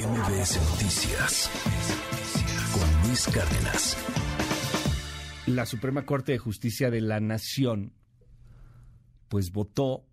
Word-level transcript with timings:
MBS 0.00 0.56
Noticias 0.70 1.50
con 2.72 3.06
Luis 3.06 3.26
Cárdenas. 3.26 3.98
La 5.46 5.66
Suprema 5.66 6.06
Corte 6.06 6.32
de 6.32 6.38
Justicia 6.38 6.90
de 6.90 7.02
la 7.02 7.20
Nación 7.20 7.92
pues 9.28 9.52
votó 9.52 10.06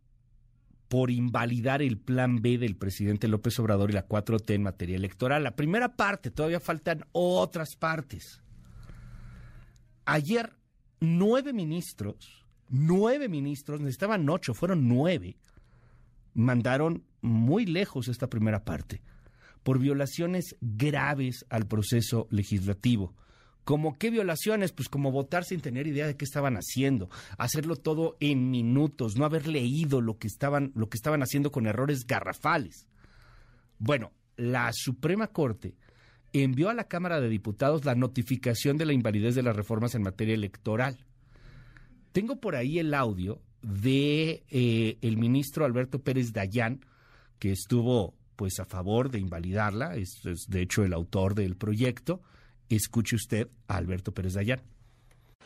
por 0.89 1.09
invalidar 1.09 1.81
el 1.81 1.97
plan 1.97 2.41
B 2.41 2.57
del 2.57 2.75
presidente 2.75 3.29
López 3.29 3.57
Obrador 3.59 3.91
y 3.91 3.93
la 3.93 4.05
4T 4.05 4.55
en 4.55 4.63
materia 4.63 4.97
electoral. 4.97 5.45
La 5.45 5.55
primera 5.55 5.95
parte, 5.95 6.31
todavía 6.31 6.59
faltan 6.59 7.05
otras 7.13 7.77
partes. 7.77 8.41
Ayer, 10.03 10.51
nueve 10.99 11.53
ministros, 11.53 12.45
nueve 12.67 13.29
ministros, 13.29 13.79
necesitaban 13.79 14.27
ocho, 14.27 14.53
fueron 14.53 14.89
nueve, 14.89 15.37
mandaron 16.33 17.05
muy 17.21 17.65
lejos 17.65 18.09
esta 18.09 18.27
primera 18.27 18.65
parte 18.65 19.01
por 19.67 19.79
violaciones 19.79 20.55
graves 20.61 21.45
al 21.49 21.67
proceso 21.67 22.29
legislativo. 22.31 23.13
¿Como 23.65 23.97
qué 23.97 24.09
violaciones? 24.09 24.71
Pues 24.71 24.87
como 24.87 25.11
votar 25.11 25.43
sin 25.43 25.59
tener 25.59 25.87
idea 25.87 26.07
de 26.07 26.15
qué 26.15 26.23
estaban 26.23 26.55
haciendo, 26.55 27.09
hacerlo 27.37 27.75
todo 27.75 28.15
en 28.21 28.49
minutos, 28.49 29.17
no 29.17 29.25
haber 29.25 29.45
leído 29.45 29.99
lo 29.99 30.19
que 30.19 30.27
estaban, 30.27 30.71
lo 30.73 30.87
que 30.87 30.95
estaban 30.95 31.21
haciendo 31.21 31.51
con 31.51 31.67
errores 31.67 32.07
garrafales. 32.07 32.87
Bueno, 33.77 34.13
la 34.37 34.71
Suprema 34.71 35.27
Corte 35.27 35.75
envió 36.31 36.69
a 36.69 36.73
la 36.73 36.87
Cámara 36.87 37.19
de 37.19 37.27
Diputados 37.27 37.83
la 37.83 37.93
notificación 37.93 38.77
de 38.77 38.85
la 38.85 38.93
invalidez 38.93 39.35
de 39.35 39.43
las 39.43 39.57
reformas 39.57 39.95
en 39.95 40.03
materia 40.03 40.33
electoral. 40.33 40.97
Tengo 42.13 42.39
por 42.39 42.55
ahí 42.55 42.79
el 42.79 42.93
audio 42.93 43.41
de 43.63 44.45
eh, 44.49 44.97
el 45.01 45.17
ministro 45.17 45.65
Alberto 45.65 45.99
Pérez 45.99 46.31
Dayán, 46.31 46.85
que 47.37 47.51
estuvo 47.51 48.16
pues 48.37 48.61
a 48.61 48.65
favor 48.65 49.11
de 49.11 49.19
invalidarla, 49.19 49.95
es, 49.95 50.21
de 50.47 50.61
hecho 50.61 50.85
el 50.85 50.93
autor 50.93 51.35
del 51.35 51.57
proyecto. 51.57 52.21
Escuche 52.69 53.17
usted 53.17 53.49
a 53.67 53.75
Alberto 53.75 54.13
Pérez 54.13 54.35
Dayán. 54.35 54.61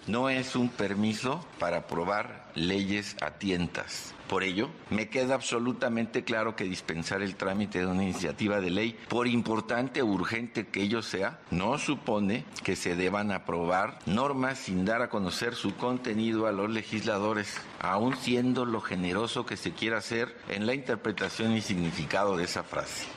No 0.08 0.30
es 0.30 0.56
un 0.56 0.70
permiso 0.70 1.46
para 1.60 1.78
aprobar 1.78 2.52
leyes 2.56 3.16
a 3.22 3.32
tientas. 3.32 4.14
Por 4.28 4.44
ello, 4.44 4.70
me 4.90 5.10
queda 5.10 5.36
absolutamente 5.36 6.24
claro 6.24 6.56
que 6.56 6.64
dispensar 6.64 7.22
el 7.22 7.36
trámite 7.36 7.80
de 7.80 7.86
una 7.86 8.04
iniciativa 8.04 8.62
de 8.62 8.70
ley, 8.70 8.98
por 9.10 9.28
importante 9.28 10.02
o 10.02 10.06
urgente 10.06 10.68
que 10.68 10.84
ello 10.84 11.02
sea, 11.02 11.40
no 11.52 11.78
supone 11.78 12.46
que 12.64 12.76
se 12.76 12.96
deban 12.96 13.32
aprobar 13.32 14.00
normas 14.06 14.58
sin 14.58 14.86
dar 14.86 15.02
a 15.02 15.10
conocer 15.10 15.54
su 15.54 15.76
contenido 15.76 16.48
a 16.48 16.52
los 16.52 16.70
legisladores, 16.70 17.58
aun 17.80 18.16
siendo 18.16 18.66
lo 18.66 18.80
generoso 18.80 19.46
que 19.46 19.58
se 19.58 19.74
quiera 19.74 19.98
hacer 19.98 20.36
en 20.48 20.66
la 20.66 20.74
interpretación 20.74 21.52
y 21.52 21.62
significado 21.62 22.38
de 22.38 22.46
esa 22.46 22.64
frase. 22.64 23.08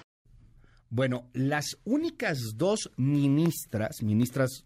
Bueno, 0.90 1.28
las 1.32 1.78
únicas 1.84 2.56
dos 2.56 2.90
ministras, 2.96 4.02
ministras 4.02 4.64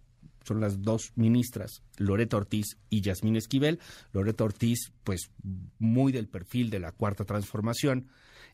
son 0.48 0.60
las 0.60 0.82
dos 0.82 1.12
ministras, 1.14 1.82
Loreta 1.98 2.36
Ortiz 2.36 2.78
y 2.90 3.02
Yasmín 3.02 3.36
Esquivel. 3.36 3.78
Loreta 4.12 4.44
Ortiz, 4.44 4.92
pues 5.04 5.30
muy 5.78 6.10
del 6.10 6.28
perfil 6.28 6.70
de 6.70 6.80
la 6.80 6.92
cuarta 6.92 7.24
transformación. 7.24 8.08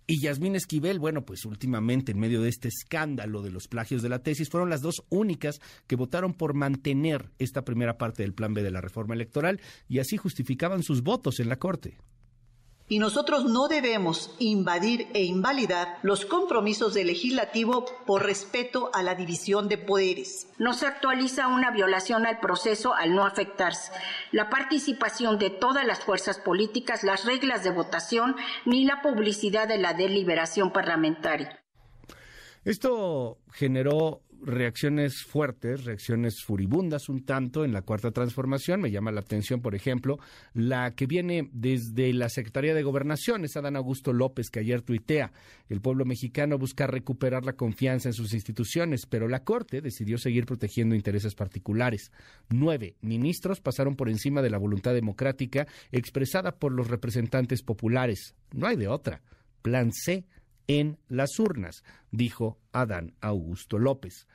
Y 0.06 0.20
Yasmín 0.20 0.54
Esquivel, 0.54 0.98
bueno, 0.98 1.24
pues 1.24 1.46
últimamente 1.46 2.12
en 2.12 2.18
medio 2.18 2.42
de 2.42 2.50
este 2.50 2.68
escándalo 2.68 3.40
de 3.40 3.50
los 3.50 3.68
plagios 3.68 4.02
de 4.02 4.10
la 4.10 4.18
tesis, 4.18 4.50
fueron 4.50 4.68
las 4.68 4.82
dos 4.82 5.02
únicas 5.08 5.60
que 5.86 5.96
votaron 5.96 6.34
por 6.34 6.52
mantener 6.52 7.30
esta 7.38 7.64
primera 7.64 7.96
parte 7.96 8.22
del 8.22 8.34
plan 8.34 8.52
B 8.52 8.62
de 8.62 8.70
la 8.70 8.82
reforma 8.82 9.14
electoral 9.14 9.60
y 9.88 10.00
así 10.00 10.18
justificaban 10.18 10.82
sus 10.82 11.02
votos 11.02 11.40
en 11.40 11.48
la 11.48 11.56
Corte. 11.56 11.96
Y 12.86 12.98
nosotros 12.98 13.46
no 13.46 13.66
debemos 13.66 14.34
invadir 14.38 15.08
e 15.14 15.22
invalidar 15.22 15.98
los 16.02 16.26
compromisos 16.26 16.92
del 16.92 17.06
legislativo 17.06 17.86
por 18.04 18.24
respeto 18.24 18.90
a 18.92 19.02
la 19.02 19.14
división 19.14 19.68
de 19.68 19.78
poderes. 19.78 20.48
No 20.58 20.74
se 20.74 20.86
actualiza 20.86 21.48
una 21.48 21.70
violación 21.70 22.26
al 22.26 22.40
proceso 22.40 22.92
al 22.92 23.14
no 23.14 23.24
afectarse 23.24 23.90
la 24.32 24.50
participación 24.50 25.38
de 25.38 25.48
todas 25.48 25.86
las 25.86 26.00
fuerzas 26.00 26.38
políticas, 26.38 27.04
las 27.04 27.24
reglas 27.24 27.64
de 27.64 27.70
votación 27.70 28.36
ni 28.66 28.84
la 28.84 29.00
publicidad 29.00 29.66
de 29.66 29.78
la 29.78 29.94
deliberación 29.94 30.70
parlamentaria. 30.70 31.64
Esto 32.64 33.38
generó 33.52 34.23
reacciones 34.44 35.22
fuertes, 35.22 35.84
reacciones 35.84 36.42
furibundas 36.42 37.08
un 37.08 37.24
tanto 37.24 37.64
en 37.64 37.72
la 37.72 37.82
cuarta 37.82 38.10
transformación. 38.10 38.80
Me 38.80 38.90
llama 38.90 39.12
la 39.12 39.20
atención, 39.20 39.60
por 39.60 39.74
ejemplo, 39.74 40.18
la 40.52 40.94
que 40.94 41.06
viene 41.06 41.48
desde 41.52 42.12
la 42.12 42.28
Secretaría 42.28 42.74
de 42.74 42.82
Gobernación, 42.82 43.44
es 43.44 43.56
Adán 43.56 43.76
Augusto 43.76 44.12
López, 44.12 44.50
que 44.50 44.60
ayer 44.60 44.82
tuitea. 44.82 45.32
El 45.68 45.80
pueblo 45.80 46.04
mexicano 46.04 46.58
busca 46.58 46.86
recuperar 46.86 47.44
la 47.44 47.54
confianza 47.54 48.08
en 48.08 48.14
sus 48.14 48.34
instituciones, 48.34 49.06
pero 49.06 49.28
la 49.28 49.44
Corte 49.44 49.80
decidió 49.80 50.18
seguir 50.18 50.46
protegiendo 50.46 50.94
intereses 50.94 51.34
particulares. 51.34 52.12
Nueve 52.50 52.96
ministros 53.00 53.60
pasaron 53.60 53.96
por 53.96 54.08
encima 54.08 54.42
de 54.42 54.50
la 54.50 54.58
voluntad 54.58 54.94
democrática 54.94 55.66
expresada 55.90 56.52
por 56.52 56.72
los 56.72 56.88
representantes 56.88 57.62
populares. 57.62 58.34
No 58.52 58.66
hay 58.66 58.76
de 58.76 58.88
otra. 58.88 59.22
Plan 59.62 59.92
C 59.92 60.26
en 60.66 60.98
las 61.08 61.38
urnas, 61.38 61.84
dijo 62.10 62.58
Adán 62.72 63.14
Augusto 63.20 63.78
López. 63.78 64.26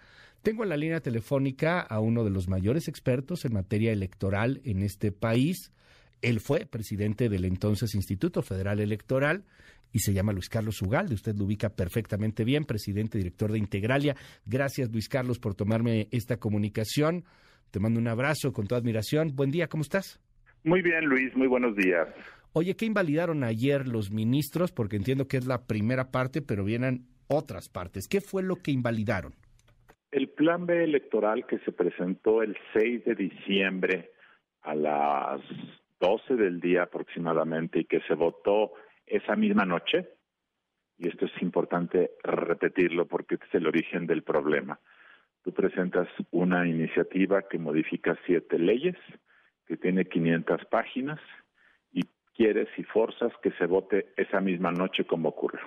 Tengo 0.41 0.63
en 0.63 0.69
la 0.69 0.77
línea 0.77 1.01
telefónica 1.01 1.81
a 1.81 1.99
uno 1.99 2.23
de 2.23 2.29
los 2.29 2.47
mayores 2.47 2.87
expertos 2.87 3.43
en 3.45 3.53
materia 3.53 3.91
electoral 3.91 4.61
en 4.63 4.83
este 4.83 5.11
país. 5.11 5.73
Él 6.21 6.39
fue 6.39 6.65
presidente 6.65 7.29
del 7.29 7.45
entonces 7.45 7.93
Instituto 7.95 8.41
Federal 8.41 8.79
Electoral 8.79 9.43
y 9.91 9.99
se 9.99 10.13
llama 10.13 10.33
Luis 10.33 10.49
Carlos 10.49 10.81
Ugalde. 10.81 11.15
Usted 11.15 11.35
lo 11.35 11.45
ubica 11.45 11.69
perfectamente 11.69 12.43
bien, 12.43 12.65
presidente 12.65 13.17
director 13.17 13.51
de 13.51 13.59
Integralia. 13.59 14.15
Gracias, 14.45 14.91
Luis 14.91 15.09
Carlos, 15.09 15.39
por 15.39 15.55
tomarme 15.55 16.07
esta 16.11 16.37
comunicación. 16.37 17.25
Te 17.71 17.79
mando 17.79 17.99
un 17.99 18.07
abrazo 18.07 18.53
con 18.53 18.67
toda 18.67 18.79
admiración. 18.79 19.35
Buen 19.35 19.51
día, 19.51 19.67
¿cómo 19.67 19.83
estás? 19.83 20.19
Muy 20.63 20.81
bien, 20.81 21.05
Luis, 21.05 21.35
muy 21.35 21.47
buenos 21.47 21.75
días. 21.75 22.07
Oye, 22.53 22.75
¿qué 22.75 22.85
invalidaron 22.85 23.43
ayer 23.43 23.87
los 23.87 24.09
ministros? 24.09 24.71
Porque 24.71 24.95
entiendo 24.95 25.27
que 25.27 25.37
es 25.37 25.45
la 25.45 25.67
primera 25.67 26.09
parte, 26.09 26.41
pero 26.41 26.63
vienen 26.63 27.05
otras 27.27 27.69
partes. 27.69 28.07
¿Qué 28.07 28.21
fue 28.21 28.41
lo 28.41 28.55
que 28.55 28.71
invalidaron? 28.71 29.33
El 30.11 30.29
plan 30.29 30.65
B 30.65 30.83
electoral 30.83 31.45
que 31.45 31.59
se 31.59 31.71
presentó 31.71 32.41
el 32.41 32.57
6 32.73 33.05
de 33.05 33.15
diciembre 33.15 34.11
a 34.63 34.73
las 34.73 35.41
12 35.99 36.35
del 36.35 36.59
día 36.59 36.83
aproximadamente 36.83 37.81
y 37.81 37.85
que 37.85 38.01
se 38.07 38.15
votó 38.15 38.73
esa 39.05 39.35
misma 39.35 39.65
noche, 39.65 40.09
y 40.97 41.07
esto 41.07 41.25
es 41.25 41.41
importante 41.41 42.11
repetirlo 42.23 43.07
porque 43.07 43.35
este 43.35 43.45
es 43.47 43.55
el 43.55 43.67
origen 43.67 44.07
del 44.07 44.23
problema. 44.23 44.79
Tú 45.43 45.53
presentas 45.53 46.07
una 46.31 46.67
iniciativa 46.67 47.43
que 47.47 47.59
modifica 47.59 48.17
siete 48.25 48.57
leyes, 48.57 48.95
que 49.67 49.77
tiene 49.77 50.05
500 50.05 50.65
páginas, 50.65 51.19
quieres 52.39 52.69
y 52.77 52.83
forzas 52.83 53.33
que 53.43 53.51
se 53.59 53.65
vote 53.65 54.13
esa 54.15 54.39
misma 54.39 54.71
noche 54.71 55.03
como 55.03 55.27
ocurrió. 55.27 55.59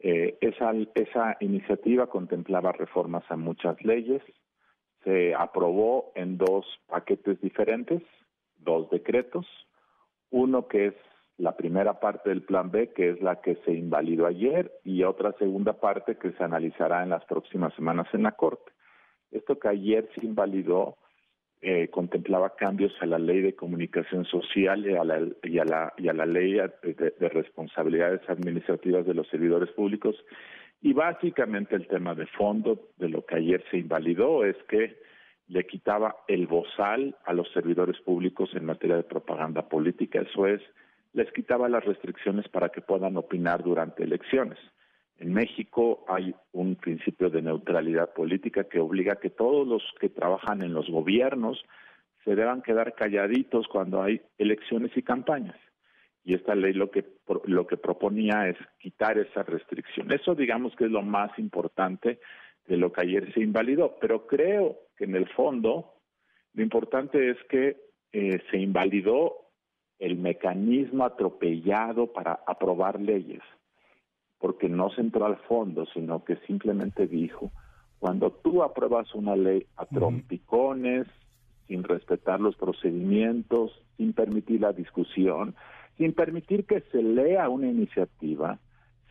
Eh, 0.00 0.36
esa, 0.40 0.72
esa 0.96 1.36
iniciativa 1.38 2.08
contemplaba 2.08 2.72
reformas 2.72 3.22
a 3.28 3.36
muchas 3.36 3.80
leyes, 3.84 4.20
se 5.04 5.32
aprobó 5.32 6.10
en 6.16 6.38
dos 6.38 6.66
paquetes 6.88 7.40
diferentes, 7.40 8.02
dos 8.56 8.90
decretos, 8.90 9.46
uno 10.30 10.66
que 10.66 10.86
es 10.86 10.94
la 11.38 11.56
primera 11.56 12.00
parte 12.00 12.30
del 12.30 12.42
plan 12.42 12.72
B, 12.72 12.92
que 12.92 13.10
es 13.10 13.20
la 13.22 13.40
que 13.40 13.54
se 13.64 13.72
invalidó 13.72 14.26
ayer, 14.26 14.72
y 14.82 15.04
otra 15.04 15.34
segunda 15.38 15.74
parte 15.74 16.16
que 16.16 16.32
se 16.32 16.42
analizará 16.42 17.04
en 17.04 17.10
las 17.10 17.24
próximas 17.26 17.72
semanas 17.74 18.08
en 18.12 18.24
la 18.24 18.32
Corte. 18.32 18.72
Esto 19.30 19.56
que 19.56 19.68
ayer 19.68 20.08
se 20.16 20.26
invalidó 20.26 20.96
eh, 21.62 21.88
contemplaba 21.88 22.54
cambios 22.54 22.92
a 23.00 23.06
la 23.06 23.18
ley 23.18 23.40
de 23.40 23.54
comunicación 23.54 24.24
social 24.26 24.86
y 24.86 24.94
a 24.94 25.04
la, 25.04 25.26
y 25.42 25.58
a 25.58 25.64
la, 25.64 25.92
y 25.96 26.08
a 26.08 26.12
la 26.12 26.26
ley 26.26 26.52
de, 26.52 27.28
responsabilidades 27.28 28.20
administrativas 28.28 29.06
de 29.06 29.14
los 29.14 29.26
servidores 29.28 29.70
públicos. 29.70 30.16
Y 30.82 30.92
básicamente 30.92 31.74
el 31.74 31.88
tema 31.88 32.14
de 32.14 32.26
fondo 32.26 32.90
de 32.98 33.08
lo 33.08 33.24
que 33.24 33.36
ayer 33.36 33.64
se 33.70 33.78
invalidó 33.78 34.44
es 34.44 34.56
que 34.68 35.00
le 35.48 35.66
quitaba 35.66 36.16
el 36.28 36.46
bozal 36.46 37.16
a 37.24 37.32
los 37.32 37.50
servidores 37.52 37.98
públicos 38.00 38.50
en 38.54 38.66
materia 38.66 38.96
de 38.96 39.04
propaganda 39.04 39.68
política. 39.68 40.20
Eso 40.20 40.46
es, 40.46 40.60
les 41.14 41.32
quitaba 41.32 41.68
las 41.68 41.84
restricciones 41.84 42.48
para 42.48 42.68
que 42.68 42.82
puedan 42.82 43.16
opinar 43.16 43.62
durante 43.62 44.04
elecciones. 44.04 44.58
En 45.18 45.32
México 45.32 46.04
hay 46.08 46.34
un 46.52 46.76
principio 46.76 47.30
de 47.30 47.40
neutralidad 47.40 48.12
política 48.12 48.64
que 48.64 48.80
obliga 48.80 49.14
a 49.14 49.20
que 49.20 49.30
todos 49.30 49.66
los 49.66 49.82
que 49.98 50.10
trabajan 50.10 50.62
en 50.62 50.74
los 50.74 50.90
gobiernos 50.90 51.64
se 52.24 52.34
deban 52.34 52.60
quedar 52.60 52.94
calladitos 52.94 53.66
cuando 53.68 54.02
hay 54.02 54.20
elecciones 54.36 54.94
y 54.96 55.02
campañas. 55.02 55.56
Y 56.24 56.34
esta 56.34 56.54
ley 56.54 56.72
lo 56.72 56.90
que 56.90 57.04
lo 57.44 57.66
que 57.66 57.76
proponía 57.76 58.48
es 58.48 58.56
quitar 58.78 59.16
esa 59.16 59.42
restricción. 59.44 60.12
Eso 60.12 60.34
digamos 60.34 60.74
que 60.76 60.84
es 60.84 60.90
lo 60.90 61.02
más 61.02 61.36
importante 61.38 62.18
de 62.66 62.76
lo 62.76 62.92
que 62.92 63.02
ayer 63.02 63.32
se 63.32 63.40
invalidó, 63.40 63.96
pero 64.00 64.26
creo 64.26 64.76
que 64.96 65.04
en 65.04 65.14
el 65.14 65.28
fondo 65.28 65.94
lo 66.52 66.62
importante 66.62 67.30
es 67.30 67.36
que 67.48 67.76
eh, 68.12 68.40
se 68.50 68.58
invalidó 68.58 69.36
el 69.98 70.16
mecanismo 70.16 71.04
atropellado 71.04 72.12
para 72.12 72.40
aprobar 72.46 73.00
leyes 73.00 73.42
porque 74.38 74.68
no 74.68 74.90
se 74.90 75.00
entró 75.00 75.26
al 75.26 75.36
fondo, 75.48 75.86
sino 75.94 76.24
que 76.24 76.36
simplemente 76.46 77.06
dijo, 77.06 77.50
cuando 77.98 78.30
tú 78.30 78.62
apruebas 78.62 79.14
una 79.14 79.36
ley 79.36 79.66
a 79.76 79.86
trompicones, 79.86 81.06
sin 81.66 81.82
respetar 81.82 82.40
los 82.40 82.56
procedimientos, 82.56 83.72
sin 83.96 84.12
permitir 84.12 84.60
la 84.60 84.72
discusión, 84.72 85.54
sin 85.96 86.12
permitir 86.12 86.66
que 86.66 86.82
se 86.92 87.02
lea 87.02 87.48
una 87.48 87.68
iniciativa, 87.68 88.58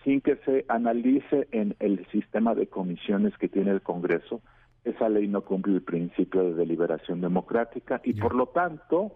sin 0.03 0.21
que 0.21 0.37
se 0.45 0.65
analice 0.69 1.47
en 1.51 1.75
el 1.79 2.05
sistema 2.07 2.53
de 2.53 2.67
comisiones 2.67 3.35
que 3.37 3.49
tiene 3.49 3.71
el 3.71 3.81
Congreso, 3.81 4.41
esa 4.83 5.09
ley 5.09 5.27
no 5.27 5.41
cumple 5.41 5.73
el 5.73 5.81
principio 5.81 6.43
de 6.43 6.53
deliberación 6.53 7.19
democrática 7.19 7.99
y 8.03 8.13
por 8.13 8.35
lo 8.35 8.47
tanto 8.47 9.13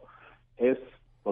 es 0.57 0.79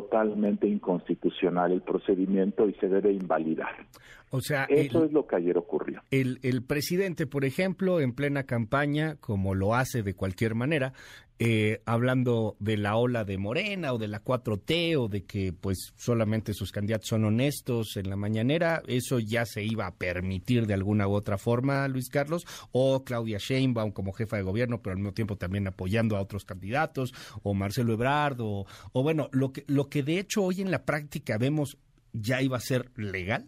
totalmente 0.01 0.67
inconstitucional 0.67 1.71
el 1.71 1.81
procedimiento 1.81 2.69
y 2.69 2.73
se 2.75 2.87
debe 2.87 3.11
invalidar. 3.11 3.87
O 4.29 4.41
sea, 4.41 4.65
eso 4.65 5.05
es 5.05 5.11
lo 5.11 5.25
que 5.25 5.37
ayer 5.37 5.57
ocurrió. 5.57 6.01
El, 6.11 6.39
el 6.43 6.61
presidente, 6.61 7.25
por 7.25 7.45
ejemplo, 7.45 8.01
en 8.01 8.13
plena 8.13 8.43
campaña, 8.43 9.15
como 9.15 9.55
lo 9.55 9.73
hace 9.73 10.03
de 10.03 10.13
cualquier 10.13 10.53
manera, 10.53 10.93
eh, 11.39 11.81
hablando 11.85 12.55
de 12.59 12.77
la 12.77 12.95
ola 12.95 13.23
de 13.23 13.37
Morena 13.37 13.93
o 13.93 13.99
de 13.99 14.07
la 14.07 14.23
4T 14.23 14.97
o 14.97 15.07
de 15.07 15.25
que 15.25 15.53
pues 15.53 15.93
solamente 15.95 16.53
sus 16.53 16.71
candidatos 16.71 17.09
son 17.09 17.25
honestos 17.25 17.95
en 17.95 18.09
la 18.09 18.15
mañanera, 18.15 18.81
eso 18.87 19.19
ya 19.19 19.45
se 19.45 19.63
iba 19.63 19.85
a 19.85 19.95
permitir 19.95 20.65
de 20.65 20.73
alguna 20.73 21.07
u 21.07 21.13
otra 21.13 21.37
forma, 21.37 21.87
Luis 21.87 22.09
Carlos, 22.09 22.45
o 22.71 23.03
Claudia 23.03 23.37
Sheinbaum 23.37 23.91
como 23.91 24.13
jefa 24.13 24.37
de 24.37 24.43
gobierno, 24.43 24.81
pero 24.81 24.93
al 24.93 24.97
mismo 24.97 25.13
tiempo 25.13 25.35
también 25.35 25.67
apoyando 25.67 26.17
a 26.17 26.21
otros 26.21 26.43
candidatos, 26.43 27.13
o 27.43 27.53
Marcelo 27.53 27.93
Ebrard, 27.93 28.41
o, 28.41 28.65
o 28.91 29.03
bueno, 29.03 29.29
lo 29.31 29.53
que, 29.53 29.63
lo 29.67 29.89
que 29.89 30.01
de 30.01 30.19
hecho 30.19 30.43
hoy 30.43 30.61
en 30.61 30.71
la 30.71 30.85
práctica 30.85 31.37
vemos 31.37 31.77
ya 32.13 32.41
iba 32.41 32.57
a 32.57 32.61
ser 32.61 32.89
legal. 32.95 33.45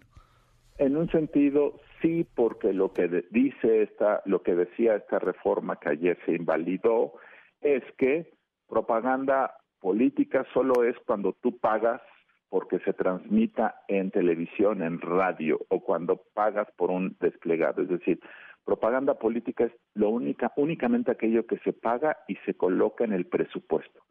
En 0.77 0.95
un 0.95 1.09
sentido, 1.09 1.80
sí, 2.01 2.25
porque 2.35 2.71
lo 2.71 2.94
que 2.94 3.25
dice 3.31 3.83
esta, 3.83 4.21
lo 4.25 4.44
que 4.44 4.56
decía 4.56 4.95
esta 4.95 5.19
reforma 5.19 5.77
que 5.77 5.89
ayer 5.89 6.18
se 6.25 6.33
invalidó, 6.33 7.15
es 7.61 7.83
que 7.97 8.31
propaganda 8.67 9.56
política 9.79 10.45
solo 10.53 10.83
es 10.83 10.95
cuando 11.06 11.33
tú 11.33 11.57
pagas 11.57 12.01
porque 12.50 12.79
se 12.79 12.94
transmita 12.94 13.81
en 13.88 14.11
televisión, 14.11 14.81
en 14.81 15.00
radio 15.00 15.59
o 15.69 15.81
cuando 15.81 16.23
pagas 16.33 16.67
por 16.75 16.89
un 16.89 17.15
desplegado. 17.19 17.83
Es 17.83 17.89
decir, 17.89 18.19
propaganda 18.65 19.13
política 19.13 19.65
es 19.65 19.71
lo 19.94 20.09
única, 20.09 20.51
únicamente 20.56 21.11
aquello 21.11 21.45
que 21.45 21.59
se 21.59 21.73
paga 21.73 22.17
y 22.27 22.35
se 22.45 22.56
coloca 22.56 23.03
en 23.03 23.13
el 23.13 23.25
presupuesto. 23.27 24.01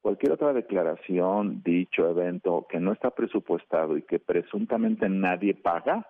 Cualquier 0.00 0.32
otra 0.32 0.52
declaración, 0.52 1.62
dicho, 1.62 2.08
evento 2.08 2.66
que 2.70 2.80
no 2.80 2.92
está 2.92 3.10
presupuestado 3.10 3.98
y 3.98 4.02
que 4.02 4.18
presuntamente 4.18 5.08
nadie 5.08 5.54
paga, 5.54 6.08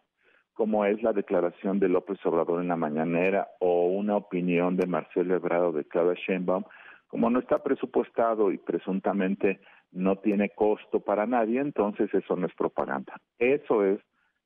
como 0.52 0.84
es 0.84 1.02
la 1.02 1.12
declaración 1.12 1.80
de 1.80 1.88
López 1.88 2.24
Obrador 2.24 2.60
en 2.60 2.68
la 2.68 2.76
mañanera 2.76 3.48
o 3.58 3.86
una 3.86 4.16
opinión 4.16 4.76
de 4.76 4.86
Marcelo 4.86 5.34
Ebrado 5.34 5.72
de 5.72 5.84
Claudia 5.84 6.20
Sheinbaum, 6.24 6.64
como 7.10 7.28
no 7.28 7.40
está 7.40 7.62
presupuestado 7.62 8.52
y 8.52 8.58
presuntamente 8.58 9.60
no 9.90 10.16
tiene 10.16 10.50
costo 10.50 11.00
para 11.00 11.26
nadie, 11.26 11.60
entonces 11.60 12.08
eso 12.14 12.36
no 12.36 12.46
es 12.46 12.54
propaganda. 12.54 13.20
Eso 13.38 13.84
es 13.84 13.98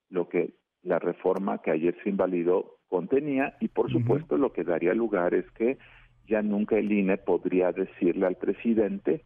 lo 0.08 0.28
que 0.30 0.54
la 0.82 0.98
reforma 0.98 1.60
que 1.60 1.70
ayer 1.70 1.94
se 2.02 2.08
invalidó 2.08 2.78
contenía 2.88 3.56
y 3.60 3.68
por 3.68 3.92
supuesto 3.92 4.38
lo 4.38 4.52
que 4.52 4.64
daría 4.64 4.94
lugar 4.94 5.34
es 5.34 5.50
que 5.52 5.76
ya 6.26 6.40
nunca 6.40 6.78
el 6.78 6.90
INE 6.90 7.18
podría 7.18 7.70
decirle 7.70 8.26
al 8.26 8.36
presidente 8.36 9.24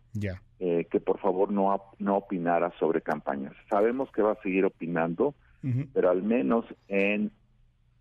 eh, 0.59 0.87
que 0.91 0.99
por 0.99 1.21
favor 1.21 1.53
no, 1.53 1.81
no 2.01 2.17
opinara 2.17 2.73
sobre 2.81 3.03
campañas. 3.03 3.55
Sabemos 3.71 4.11
que 4.11 4.23
va 4.23 4.33
a 4.33 4.43
seguir 4.43 4.65
opinando, 4.65 5.35
pero 5.93 6.11
al 6.11 6.23
menos 6.23 6.65
en 6.89 7.31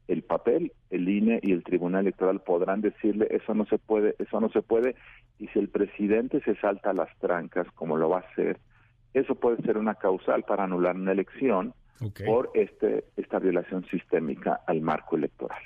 el 0.08 0.24
papel, 0.24 0.72
el 0.90 1.08
INE 1.10 1.40
y 1.42 1.52
el 1.52 1.64
Tribunal 1.64 2.02
Electoral 2.02 2.42
podrán 2.42 2.82
decirle 2.82 3.28
eso 3.30 3.54
no 3.54 3.66
se 3.66 3.78
puede, 3.78 4.16
eso 4.20 4.40
no 4.40 4.50
se 4.50 4.62
puede, 4.62 4.96
y 5.40 5.48
si 5.48 5.60
el 5.60 5.70
presidente 5.70 6.42
se 6.42 6.56
salta 6.56 6.94
las 6.94 7.10
trancas, 7.20 7.68
como 7.76 7.98
lo 7.98 8.10
va 8.10 8.18
a 8.18 8.32
hacer, 8.32 8.60
eso 9.14 9.36
puede 9.36 9.62
ser 9.64 9.78
una 9.78 9.96
causal 9.96 10.44
para 10.44 10.64
anular 10.64 10.96
una 10.96 11.12
elección 11.12 11.74
por 12.26 12.52
este, 12.54 13.06
esta 13.16 13.40
violación 13.40 13.84
sistémica 13.90 14.62
al 14.68 14.82
marco 14.82 15.16
electoral. 15.16 15.58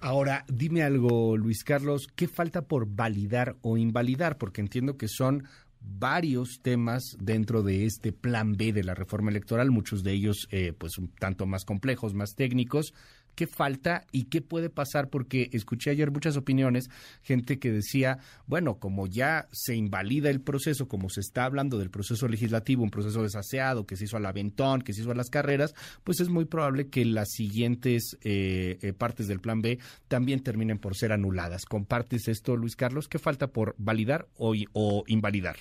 Ahora, 0.00 0.44
dime 0.46 0.82
algo, 0.82 1.36
Luis 1.36 1.64
Carlos, 1.64 2.06
¿qué 2.14 2.28
falta 2.28 2.62
por 2.62 2.86
validar 2.86 3.56
o 3.62 3.78
invalidar? 3.78 4.36
Porque 4.36 4.60
entiendo 4.60 4.98
que 4.98 5.08
son 5.08 5.44
varios 5.80 6.60
temas 6.62 7.16
dentro 7.18 7.62
de 7.62 7.86
este 7.86 8.12
plan 8.12 8.52
B 8.56 8.72
de 8.72 8.84
la 8.84 8.94
reforma 8.94 9.30
electoral, 9.30 9.70
muchos 9.70 10.02
de 10.02 10.12
ellos 10.12 10.46
eh, 10.50 10.74
pues 10.76 10.98
un 10.98 11.08
tanto 11.08 11.46
más 11.46 11.64
complejos, 11.64 12.14
más 12.14 12.34
técnicos. 12.34 12.92
¿Qué 13.40 13.46
falta 13.46 14.02
y 14.12 14.28
qué 14.28 14.42
puede 14.42 14.68
pasar? 14.68 15.08
Porque 15.08 15.48
escuché 15.54 15.88
ayer 15.88 16.10
muchas 16.10 16.36
opiniones, 16.36 16.90
gente 17.22 17.58
que 17.58 17.70
decía, 17.70 18.18
bueno, 18.46 18.74
como 18.78 19.06
ya 19.06 19.46
se 19.50 19.74
invalida 19.74 20.28
el 20.28 20.42
proceso, 20.42 20.88
como 20.88 21.08
se 21.08 21.20
está 21.20 21.46
hablando 21.46 21.78
del 21.78 21.88
proceso 21.88 22.28
legislativo, 22.28 22.82
un 22.82 22.90
proceso 22.90 23.22
desaseado 23.22 23.86
que 23.86 23.96
se 23.96 24.04
hizo 24.04 24.18
al 24.18 24.26
aventón, 24.26 24.82
que 24.82 24.92
se 24.92 25.00
hizo 25.00 25.10
a 25.12 25.14
las 25.14 25.30
carreras, 25.30 25.74
pues 26.04 26.20
es 26.20 26.28
muy 26.28 26.44
probable 26.44 26.90
que 26.90 27.06
las 27.06 27.30
siguientes 27.30 28.18
eh, 28.22 28.76
eh, 28.82 28.92
partes 28.92 29.26
del 29.26 29.40
plan 29.40 29.62
B 29.62 29.78
también 30.06 30.42
terminen 30.42 30.78
por 30.78 30.94
ser 30.94 31.10
anuladas. 31.10 31.64
¿Compartes 31.64 32.28
esto, 32.28 32.56
Luis 32.56 32.76
Carlos? 32.76 33.08
¿Qué 33.08 33.18
falta 33.18 33.46
por 33.46 33.74
validar 33.78 34.26
o, 34.36 34.52
o 34.74 35.04
invalidar? 35.06 35.56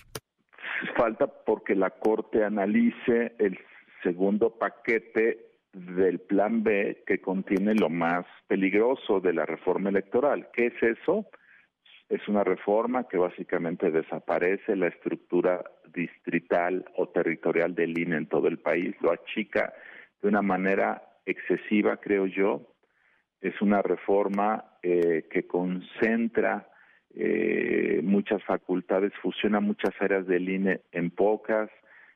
Falta 0.98 1.28
porque 1.46 1.76
la 1.76 1.92
Corte 1.92 2.44
analice 2.44 3.36
el 3.40 3.58
segundo 4.04 4.50
paquete 4.60 5.49
del 5.86 6.20
plan 6.20 6.64
B 6.64 7.04
que 7.06 7.22
contiene 7.22 7.74
lo 7.76 7.90
más 7.90 8.26
peligroso 8.48 9.20
de 9.20 9.34
la 9.34 9.46
reforma 9.46 9.90
electoral. 9.90 10.50
¿Qué 10.54 10.68
es 10.68 10.84
eso? 10.84 11.28
Es 12.10 12.28
una 12.28 12.44
reforma 12.44 13.08
que 13.08 13.18
básicamente 13.18 13.92
desaparece 13.92 14.76
la 14.76 14.88
estructura 14.88 15.64
distrital 15.94 16.86
o 16.96 17.08
territorial 17.10 17.76
del 17.76 17.98
INE 17.98 18.18
en 18.18 18.28
todo 18.28 18.48
el 18.48 18.60
país, 18.60 18.96
lo 19.02 19.12
achica 19.12 19.74
de 20.22 20.28
una 20.28 20.42
manera 20.42 21.04
excesiva, 21.26 21.98
creo 21.98 22.26
yo. 22.26 22.62
Es 23.42 23.62
una 23.62 23.82
reforma 23.82 24.66
eh, 24.84 25.28
que 25.32 25.48
concentra 25.48 26.68
eh, 27.16 28.02
muchas 28.04 28.44
facultades, 28.44 29.14
fusiona 29.22 29.60
muchas 29.60 29.94
áreas 30.00 30.28
del 30.28 30.50
INE 30.50 30.82
en 30.92 31.12
pocas, 31.12 31.70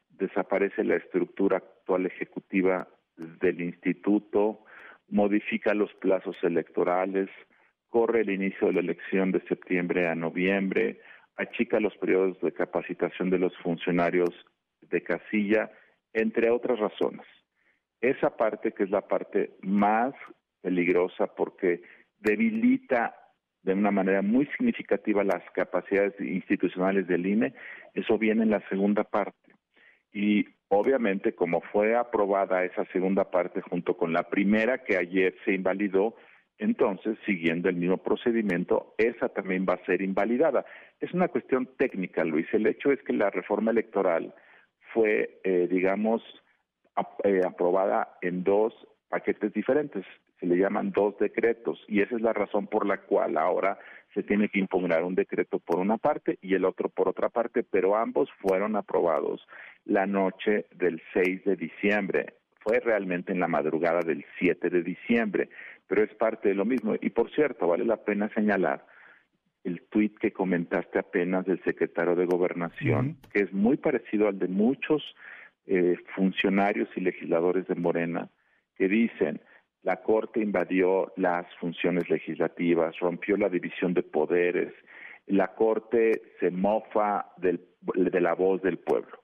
desaparece 0.10 0.84
la 0.84 0.96
estructura 0.96 1.58
actual 1.58 2.06
ejecutiva 2.06 2.88
del 3.18 3.62
instituto, 3.62 4.66
modifica 5.10 5.74
los 5.74 5.94
plazos 5.96 6.36
electorales, 6.44 7.30
corre 7.90 8.22
el 8.22 8.32
inicio 8.32 8.68
de 8.68 8.74
la 8.74 8.80
elección 8.80 9.32
de 9.32 9.42
septiembre 9.48 10.08
a 10.08 10.16
noviembre, 10.16 11.00
achica 11.36 11.80
los 11.80 11.96
periodos 11.98 12.40
de 12.42 12.52
capacitación 12.52 13.30
de 13.30 13.40
los 13.40 13.56
funcionarios 13.58 14.30
de 14.82 15.02
casilla, 15.02 15.72
entre 16.14 16.50
otras 16.50 16.80
razones. 16.80 17.26
Esa 18.02 18.36
parte 18.36 18.72
que 18.72 18.84
es 18.84 18.90
la 18.90 19.08
parte 19.08 19.56
más 19.62 20.14
peligrosa 20.62 21.28
porque 21.28 21.82
debilita 22.20 23.16
de 23.64 23.74
una 23.74 23.92
manera 23.92 24.22
muy 24.22 24.46
significativa 24.58 25.24
las 25.24 25.44
capacidades 25.52 26.14
institucionales 26.20 27.08
del 27.08 27.26
INE, 27.26 27.54
eso 27.94 28.18
viene 28.18 28.44
en 28.44 28.50
la 28.50 28.68
segunda 28.70 29.04
parte. 29.04 29.53
Y 30.14 30.46
obviamente, 30.70 31.34
como 31.34 31.62
fue 31.62 31.96
aprobada 31.96 32.64
esa 32.64 32.86
segunda 32.86 33.30
parte 33.30 33.62
junto 33.62 33.98
con 33.98 34.14
la 34.14 34.30
primera 34.30 34.84
que 34.84 34.98
ayer 34.98 35.36
se 35.44 35.54
invalidó, 35.54 36.16
entonces, 36.60 37.18
siguiendo 37.26 37.68
el 37.68 37.76
mismo 37.76 37.98
procedimiento, 37.98 38.94
esa 38.98 39.28
también 39.30 39.66
va 39.68 39.74
a 39.74 39.86
ser 39.86 40.02
invalidada. 40.02 40.66
Es 41.00 41.14
una 41.14 41.28
cuestión 41.28 41.68
técnica, 41.78 42.24
Luis. 42.24 42.48
El 42.54 42.68
hecho 42.68 42.92
es 42.92 43.02
que 43.04 43.14
la 43.14 43.30
reforma 43.30 43.72
electoral 43.72 44.34
fue, 44.94 45.42
eh, 45.44 45.68
digamos, 45.70 46.22
eh, 47.24 47.42
aprobada 47.46 48.18
en 48.22 48.44
dos 48.44 48.74
paquetes 49.10 49.52
diferentes. 49.52 50.06
Se 50.44 50.50
le 50.50 50.58
llaman 50.58 50.92
dos 50.92 51.18
decretos 51.20 51.82
y 51.88 52.02
esa 52.02 52.18
es 52.18 52.22
la 52.22 52.34
razón 52.34 52.68
por 52.68 52.86
la 52.86 52.98
cual 52.98 53.38
ahora 53.38 53.80
se 54.14 54.24
tiene 54.24 54.50
que 54.50 54.60
impugnar 54.60 55.02
un 55.06 55.16
decreto 55.16 55.60
por 55.60 55.80
una 55.80 55.98
parte 55.98 56.38
y 56.42 56.54
el 56.54 56.66
otro 56.66 56.90
por 56.90 57.08
otra 57.08 57.30
parte, 57.30 57.64
pero 57.64 57.96
ambos 57.96 58.30
fueron 58.42 58.76
aprobados 58.76 59.48
la 59.86 60.06
noche 60.06 60.66
del 60.76 61.02
6 61.14 61.46
de 61.46 61.56
diciembre. 61.56 62.34
Fue 62.60 62.82
realmente 62.82 63.32
en 63.32 63.40
la 63.40 63.48
madrugada 63.48 64.02
del 64.02 64.26
7 64.38 64.70
de 64.70 64.84
diciembre, 64.84 65.48
pero 65.88 66.04
es 66.04 66.14
parte 66.16 66.50
de 66.50 66.56
lo 66.56 66.66
mismo. 66.66 66.96
Y 67.00 67.12
por 67.12 67.32
cierto, 67.32 67.68
vale 67.68 67.86
la 67.86 68.04
pena 68.04 68.30
señalar 68.36 68.86
el 69.64 69.84
tuit 69.84 70.18
que 70.20 70.34
comentaste 70.34 71.00
apenas 71.00 71.46
del 71.46 71.64
secretario 71.64 72.16
de 72.16 72.26
Gobernación, 72.26 73.16
que 73.32 73.44
es 73.44 73.54
muy 73.54 73.78
parecido 73.78 74.28
al 74.28 74.40
de 74.40 74.50
muchos 74.50 75.16
eh, 75.68 75.96
funcionarios 76.14 76.90
y 76.98 77.00
legisladores 77.00 77.66
de 77.68 77.76
Morena, 77.76 78.28
que 78.76 78.90
dicen, 78.90 79.40
la 79.84 79.98
Corte 79.98 80.40
invadió 80.40 81.12
las 81.18 81.46
funciones 81.56 82.10
legislativas, 82.10 82.98
rompió 83.00 83.38
la 83.38 83.50
división 83.50 83.94
de 83.94 84.04
poderes, 84.04 84.74
la 85.28 85.54
Corte 85.54 86.22
se 86.40 86.52
mofa 86.52 87.28
del, 87.38 87.62
de 87.96 88.22
la 88.22 88.34
voz 88.34 88.62
del 88.62 88.80
pueblo. 88.80 89.20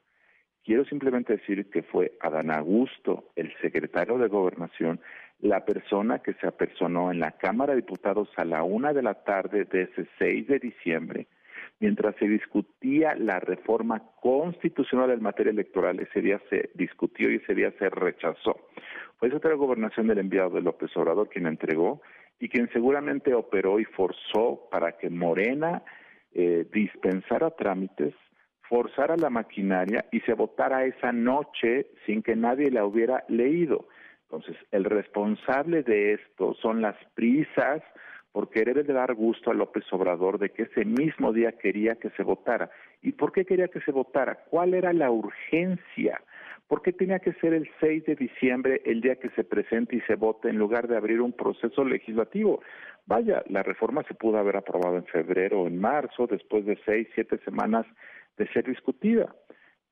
Quiero 0.64 0.86
simplemente 0.86 1.38
decir 1.38 1.70
que 1.70 1.84
fue 1.84 2.14
Adán 2.20 2.52
Augusto, 2.52 3.32
el 3.36 3.52
secretario 3.62 4.18
de 4.18 4.28
Gobernación, 4.28 5.00
la 5.40 5.66
persona 5.66 6.20
que 6.20 6.34
se 6.34 6.48
apersonó 6.48 7.12
en 7.12 7.20
la 7.20 7.32
Cámara 7.32 7.74
de 7.74 7.82
Diputados 7.82 8.30
a 8.36 8.44
la 8.44 8.64
una 8.64 8.94
de 8.94 9.02
la 9.02 9.24
tarde 9.24 9.64
de 9.64 9.84
ese 9.84 10.08
6 10.20 10.48
de 10.48 10.60
diciembre, 10.60 11.28
mientras 11.80 12.16
se 12.18 12.28
discutía 12.28 13.16
la 13.16 13.40
reforma 13.40 14.04
constitucional 14.22 15.12
en 15.12 15.24
materia 15.24 15.52
electoral, 15.52 16.00
ese 16.02 16.22
día 16.22 16.42
se 16.50 16.70
discutió 16.76 17.32
y 17.32 17.36
ese 17.36 17.56
día 17.56 17.74
se 17.80 17.90
rechazó. 17.90 18.68
Fue 19.20 19.28
esa 19.28 19.38
otra 19.38 19.54
gobernación 19.56 20.08
del 20.08 20.20
enviado 20.20 20.52
de 20.52 20.62
López 20.62 20.96
Obrador 20.96 21.28
quien 21.28 21.46
entregó 21.46 22.02
y 22.40 22.48
quien 22.48 22.70
seguramente 22.72 23.34
operó 23.34 23.80
y 23.80 23.84
forzó 23.84 24.70
para 24.72 24.94
que 24.94 25.10
Morena 25.10 25.84
eh, 26.34 26.66
dispensara 26.72 27.52
trámites, 27.52 28.14
forzara 28.62 29.18
la 29.18 29.30
maquinaria 29.30 30.06
y 30.14 30.22
se 30.22 30.34
votara 30.34 30.86
esa 30.86 31.12
noche 31.12 31.88
sin 32.06 32.24
que 32.24 32.38
nadie 32.38 32.72
la 32.72 32.86
hubiera 32.86 33.26
leído. 33.28 33.90
Entonces, 34.24 34.56
el 34.72 34.86
responsable 34.86 35.84
de 35.84 36.14
esto 36.14 36.54
son 36.62 36.82
las 36.82 36.96
prisas 37.14 37.82
por 38.32 38.50
querer 38.50 38.86
dar 38.86 39.16
gusto 39.16 39.52
a 39.52 39.54
López 39.54 39.84
Obrador 39.92 40.40
de 40.40 40.52
que 40.52 40.64
ese 40.64 40.86
mismo 40.86 41.34
día 41.34 41.54
quería 41.54 41.96
que 41.96 42.10
se 42.12 42.24
votara. 42.24 42.70
¿Y 43.02 43.14
por 43.14 43.34
qué 43.34 43.44
quería 43.44 43.68
que 43.68 43.82
se 43.82 43.92
votara? 43.92 44.46
¿Cuál 44.50 44.76
era 44.76 44.94
la 44.94 45.12
urgencia? 45.12 46.22
¿Por 46.70 46.84
qué 46.84 46.94
tenía 46.94 47.18
que 47.18 47.34
ser 47.34 47.56
el 47.56 47.68
6 47.80 48.06
de 48.06 48.16
diciembre 48.16 48.84
el 48.86 49.02
día 49.02 49.16
que 49.16 49.32
se 49.32 49.44
presente 49.44 49.96
y 49.96 50.02
se 50.02 50.14
vote 50.14 50.50
en 50.50 50.60
lugar 50.60 50.88
de 50.88 50.96
abrir 50.96 51.20
un 51.20 51.34
proceso 51.34 51.84
legislativo? 51.84 52.62
Vaya, 53.08 53.44
la 53.50 53.64
reforma 53.64 54.04
se 54.04 54.14
pudo 54.14 54.38
haber 54.38 54.56
aprobado 54.56 54.98
en 54.98 55.06
febrero 55.08 55.62
o 55.62 55.68
en 55.68 55.80
marzo, 55.80 56.28
después 56.28 56.68
de 56.68 56.78
seis, 56.86 57.08
siete 57.16 57.40
semanas 57.44 57.88
de 58.38 58.48
ser 58.50 58.66
discutida. 58.66 59.36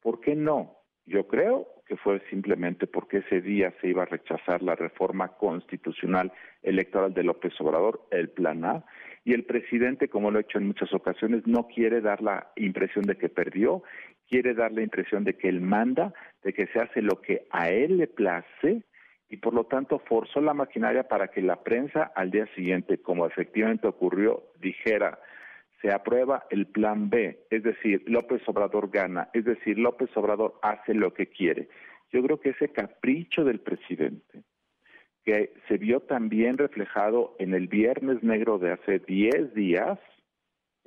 ¿Por 0.03 0.21
qué 0.21 0.35
no? 0.35 0.75
Yo 1.07 1.25
creo 1.25 1.67
que 1.87 1.97
fue 1.97 2.21
simplemente 2.29 2.85
porque 2.85 3.19
ese 3.19 3.41
día 3.41 3.73
se 3.81 3.87
iba 3.87 4.03
a 4.03 4.07
rechazar 4.07 4.61
la 4.61 4.75
reforma 4.75 5.29
constitucional 5.29 6.31
electoral 6.61 7.11
de 7.13 7.23
López 7.23 7.53
Obrador, 7.59 8.01
el 8.11 8.29
Plan 8.29 8.63
A, 8.65 8.85
y 9.23 9.33
el 9.33 9.45
presidente, 9.45 10.09
como 10.09 10.29
lo 10.29 10.37
ha 10.37 10.41
hecho 10.41 10.59
en 10.59 10.67
muchas 10.67 10.93
ocasiones, 10.93 11.47
no 11.47 11.67
quiere 11.67 12.01
dar 12.01 12.21
la 12.21 12.51
impresión 12.55 13.05
de 13.05 13.17
que 13.17 13.29
perdió, 13.29 13.83
quiere 14.27 14.53
dar 14.53 14.71
la 14.71 14.81
impresión 14.81 15.23
de 15.23 15.35
que 15.35 15.49
él 15.49 15.61
manda, 15.61 16.13
de 16.43 16.53
que 16.53 16.67
se 16.67 16.79
hace 16.79 17.01
lo 17.01 17.21
que 17.21 17.47
a 17.51 17.69
él 17.69 17.97
le 17.97 18.07
place, 18.07 18.83
y 19.29 19.37
por 19.37 19.53
lo 19.53 19.65
tanto 19.65 19.99
forzó 19.99 20.39
la 20.41 20.53
maquinaria 20.53 21.07
para 21.07 21.27
que 21.29 21.41
la 21.41 21.63
prensa 21.63 22.11
al 22.15 22.31
día 22.31 22.47
siguiente, 22.55 22.99
como 22.99 23.25
efectivamente 23.25 23.87
ocurrió, 23.87 24.43
dijera, 24.59 25.19
se 25.81 25.91
aprueba 25.91 26.45
el 26.49 26.67
plan 26.67 27.09
B, 27.09 27.45
es 27.49 27.63
decir, 27.63 28.03
López 28.07 28.41
Obrador 28.47 28.89
gana, 28.89 29.29
es 29.33 29.45
decir, 29.45 29.77
López 29.77 30.09
Obrador 30.15 30.59
hace 30.61 30.93
lo 30.93 31.13
que 31.13 31.27
quiere. 31.27 31.67
Yo 32.11 32.23
creo 32.23 32.39
que 32.39 32.49
ese 32.49 32.69
capricho 32.69 33.43
del 33.43 33.59
presidente, 33.59 34.43
que 35.23 35.53
se 35.67 35.77
vio 35.77 35.99
también 35.99 36.57
reflejado 36.57 37.35
en 37.37 37.53
el 37.53 37.67
Viernes 37.67 38.23
Negro 38.23 38.57
de 38.59 38.71
hace 38.71 38.99
10 38.99 39.53
días, 39.53 39.99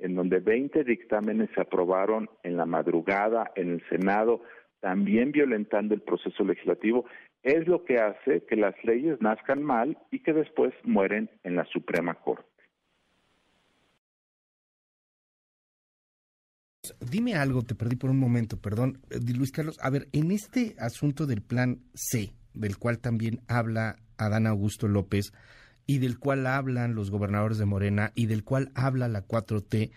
en 0.01 0.15
donde 0.15 0.39
20 0.39 0.83
dictámenes 0.83 1.49
se 1.55 1.61
aprobaron 1.61 2.29
en 2.43 2.57
la 2.57 2.65
madrugada 2.65 3.51
en 3.55 3.71
el 3.71 3.83
Senado, 3.87 4.41
también 4.79 5.31
violentando 5.31 5.93
el 5.93 6.01
proceso 6.01 6.43
legislativo, 6.43 7.05
es 7.43 7.67
lo 7.67 7.85
que 7.85 7.97
hace 7.97 8.43
que 8.45 8.55
las 8.55 8.75
leyes 8.83 9.21
nazcan 9.21 9.63
mal 9.63 9.97
y 10.11 10.19
que 10.19 10.33
después 10.33 10.73
mueren 10.83 11.29
en 11.43 11.55
la 11.55 11.65
Suprema 11.65 12.15
Corte. 12.15 12.45
Dime 16.99 17.35
algo, 17.35 17.61
te 17.61 17.75
perdí 17.75 17.95
por 17.95 18.09
un 18.09 18.19
momento, 18.19 18.57
perdón. 18.57 19.01
Eh, 19.11 19.19
Luis 19.35 19.51
Carlos, 19.51 19.77
a 19.81 19.89
ver, 19.89 20.07
en 20.13 20.31
este 20.31 20.75
asunto 20.79 21.25
del 21.25 21.41
plan 21.41 21.79
C, 21.93 22.31
del 22.53 22.77
cual 22.77 22.99
también 22.99 23.41
habla 23.47 23.97
Adán 24.17 24.47
Augusto 24.47 24.87
López, 24.87 25.31
y 25.91 25.97
del 25.97 26.19
cual 26.19 26.47
hablan 26.47 26.95
los 26.95 27.11
gobernadores 27.11 27.57
de 27.57 27.65
Morena, 27.65 28.13
y 28.15 28.27
del 28.27 28.45
cual 28.45 28.71
habla 28.75 29.09
la 29.09 29.27
4T, 29.27 29.91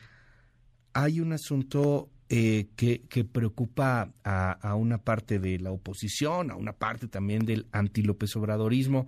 hay 0.92 1.20
un 1.20 1.32
asunto 1.32 2.10
eh, 2.28 2.66
que, 2.74 3.02
que, 3.02 3.22
preocupa 3.24 4.10
a, 4.24 4.50
a, 4.50 4.74
una 4.74 4.98
parte 4.98 5.38
de 5.38 5.60
la 5.60 5.70
oposición, 5.70 6.50
a 6.50 6.56
una 6.56 6.72
parte 6.72 7.06
también 7.06 7.44
del 7.44 7.68
anti-López 7.70 8.34
Obradorismo 8.34 9.06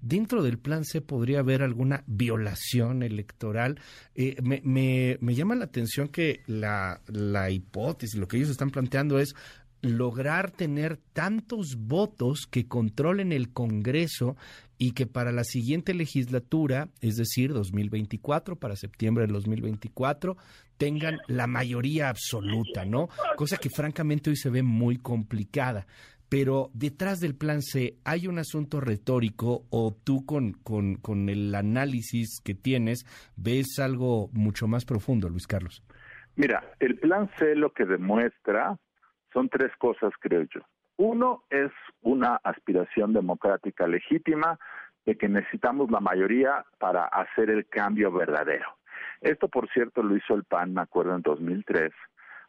dentro 0.00 0.42
del 0.42 0.58
plan 0.58 0.86
C 0.86 1.02
podría 1.02 1.40
haber 1.40 1.62
alguna 1.62 2.02
violación 2.06 3.02
electoral. 3.02 3.78
Eh, 4.14 4.36
me, 4.42 4.62
me, 4.64 5.18
me, 5.20 5.34
llama 5.34 5.54
la 5.54 5.66
atención 5.66 6.08
que 6.08 6.40
la, 6.46 7.02
la 7.08 7.50
hipótesis, 7.50 8.18
lo 8.18 8.26
que 8.26 8.38
ellos 8.38 8.48
están 8.48 8.70
planteando 8.70 9.18
es 9.18 9.34
lograr 9.82 10.50
tener 10.50 10.98
tantos 11.12 11.76
votos 11.78 12.46
que 12.50 12.66
controlen 12.66 13.32
el 13.32 13.52
Congreso 13.52 14.36
y 14.82 14.92
que 14.92 15.06
para 15.06 15.30
la 15.30 15.44
siguiente 15.44 15.92
legislatura, 15.92 16.88
es 17.02 17.16
decir, 17.16 17.52
2024, 17.52 18.56
para 18.56 18.76
septiembre 18.76 19.24
del 19.24 19.34
2024, 19.34 20.38
tengan 20.78 21.18
la 21.28 21.46
mayoría 21.46 22.08
absoluta, 22.08 22.86
¿no? 22.86 23.10
Cosa 23.36 23.58
que 23.58 23.68
francamente 23.68 24.30
hoy 24.30 24.36
se 24.36 24.48
ve 24.48 24.62
muy 24.62 24.96
complicada 24.96 25.86
pero 26.30 26.70
detrás 26.74 27.18
del 27.18 27.34
plan 27.34 27.60
C 27.60 27.96
hay 28.04 28.28
un 28.28 28.38
asunto 28.38 28.80
retórico 28.80 29.64
o 29.68 29.92
tú 29.92 30.24
con, 30.24 30.52
con, 30.52 30.94
con, 30.94 31.28
el 31.28 31.52
análisis 31.56 32.40
que 32.40 32.54
tienes 32.54 33.04
ves 33.36 33.80
algo 33.80 34.28
mucho 34.32 34.68
más 34.68 34.84
profundo, 34.84 35.28
Luis 35.28 35.48
Carlos. 35.48 35.82
Mira, 36.36 36.62
el 36.78 36.96
plan 37.00 37.28
C 37.36 37.56
lo 37.56 37.72
que 37.72 37.84
demuestra 37.84 38.78
son 39.32 39.48
tres 39.48 39.72
cosas, 39.76 40.12
creo 40.20 40.42
yo. 40.54 40.60
Uno 41.02 41.44
es 41.48 41.72
una 42.02 42.38
aspiración 42.44 43.14
democrática 43.14 43.86
legítima 43.86 44.58
de 45.06 45.16
que 45.16 45.30
necesitamos 45.30 45.90
la 45.90 45.98
mayoría 45.98 46.66
para 46.78 47.04
hacer 47.04 47.48
el 47.48 47.66
cambio 47.66 48.12
verdadero. 48.12 48.66
Esto, 49.22 49.48
por 49.48 49.66
cierto, 49.70 50.02
lo 50.02 50.14
hizo 50.14 50.34
el 50.34 50.44
PAN, 50.44 50.74
me 50.74 50.82
acuerdo, 50.82 51.14
en 51.14 51.22
2003 51.22 51.90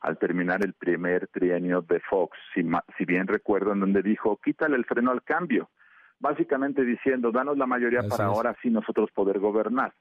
al 0.02 0.18
terminar 0.18 0.66
el 0.66 0.74
primer 0.74 1.28
trienio 1.28 1.82
de 1.82 2.02
Fox, 2.02 2.38
si, 2.54 2.68
si 2.98 3.06
bien 3.06 3.26
recuerdo, 3.26 3.72
en 3.72 3.80
donde 3.80 4.02
dijo, 4.02 4.38
quítale 4.44 4.76
el 4.76 4.84
freno 4.84 5.12
al 5.12 5.24
cambio, 5.24 5.70
básicamente 6.20 6.84
diciendo, 6.84 7.32
danos 7.32 7.58
la 7.58 7.68
mayoría 7.68 8.02
para 8.10 8.26
ahora 8.26 8.54
sí 8.62 8.70
nosotros 8.70 9.12
poder 9.12 9.40
gobernar. 9.40 9.94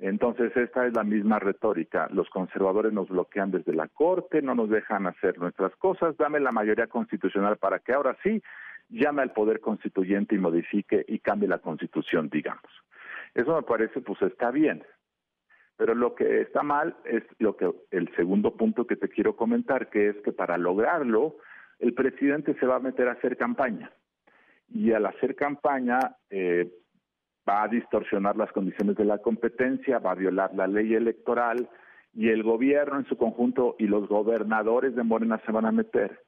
Entonces, 0.00 0.56
esta 0.56 0.86
es 0.86 0.94
la 0.94 1.04
misma 1.04 1.38
retórica. 1.38 2.08
Los 2.10 2.30
conservadores 2.30 2.92
nos 2.92 3.08
bloquean 3.10 3.50
desde 3.50 3.74
la 3.74 3.86
Corte, 3.86 4.40
no 4.40 4.54
nos 4.54 4.70
dejan 4.70 5.06
hacer 5.06 5.38
nuestras 5.38 5.76
cosas, 5.76 6.16
dame 6.16 6.40
la 6.40 6.52
mayoría 6.52 6.86
constitucional 6.86 7.58
para 7.58 7.80
que 7.80 7.92
ahora 7.92 8.16
sí 8.22 8.42
llame 8.88 9.20
al 9.20 9.32
Poder 9.32 9.60
Constituyente 9.60 10.34
y 10.34 10.38
modifique 10.38 11.04
y 11.06 11.18
cambie 11.18 11.48
la 11.48 11.58
Constitución, 11.58 12.30
digamos. 12.30 12.64
Eso 13.34 13.54
me 13.54 13.62
parece, 13.62 14.00
pues 14.00 14.20
está 14.22 14.50
bien. 14.50 14.82
Pero 15.76 15.94
lo 15.94 16.14
que 16.14 16.40
está 16.40 16.62
mal 16.62 16.96
es 17.04 17.22
lo 17.38 17.56
que 17.56 17.70
el 17.90 18.14
segundo 18.16 18.56
punto 18.56 18.86
que 18.86 18.96
te 18.96 19.08
quiero 19.08 19.36
comentar, 19.36 19.90
que 19.90 20.08
es 20.08 20.16
que 20.22 20.32
para 20.32 20.56
lograrlo 20.56 21.36
el 21.78 21.92
presidente 21.92 22.54
se 22.58 22.66
va 22.66 22.76
a 22.76 22.80
meter 22.80 23.06
a 23.08 23.12
hacer 23.12 23.36
campaña 23.36 23.92
y 24.72 24.92
al 24.92 25.04
hacer 25.06 25.34
campaña 25.34 25.98
eh, 26.30 26.70
va 27.50 27.64
a 27.64 27.68
distorsionar 27.68 28.36
las 28.36 28.52
condiciones 28.52 28.96
de 28.96 29.04
la 29.04 29.18
competencia, 29.18 29.98
va 29.98 30.12
a 30.12 30.14
violar 30.14 30.54
la 30.54 30.68
ley 30.68 30.94
electoral 30.94 31.68
y 32.14 32.28
el 32.28 32.44
gobierno 32.44 32.98
en 32.98 33.06
su 33.06 33.16
conjunto 33.16 33.74
y 33.78 33.86
los 33.88 34.08
gobernadores 34.08 34.94
de 34.94 35.02
Morena 35.02 35.40
se 35.44 35.50
van 35.50 35.66
a 35.66 35.72
meter. 35.72 36.22